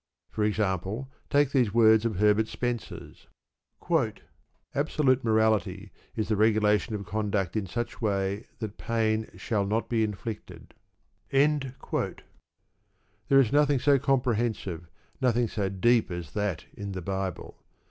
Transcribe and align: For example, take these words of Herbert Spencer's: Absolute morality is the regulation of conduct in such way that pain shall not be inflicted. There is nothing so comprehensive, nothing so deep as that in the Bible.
For 0.31 0.43
example, 0.43 1.11
take 1.29 1.51
these 1.51 1.75
words 1.75 2.05
of 2.05 2.15
Herbert 2.15 2.47
Spencer's: 2.47 3.27
Absolute 4.73 5.23
morality 5.23 5.91
is 6.15 6.27
the 6.27 6.35
regulation 6.35 6.95
of 6.95 7.05
conduct 7.05 7.55
in 7.55 7.67
such 7.67 8.01
way 8.01 8.47
that 8.57 8.79
pain 8.79 9.29
shall 9.37 9.63
not 9.63 9.89
be 9.89 10.03
inflicted. 10.03 10.73
There 11.29 11.79
is 13.29 13.51
nothing 13.51 13.77
so 13.77 13.99
comprehensive, 13.99 14.87
nothing 15.21 15.47
so 15.47 15.69
deep 15.69 16.09
as 16.09 16.31
that 16.33 16.65
in 16.73 16.93
the 16.93 17.03
Bible. 17.03 17.61